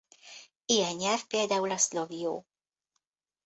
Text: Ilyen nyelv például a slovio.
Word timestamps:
Ilyen 0.65 0.95
nyelv 0.95 1.23
például 1.27 1.71
a 1.71 1.77
slovio. 1.77 2.43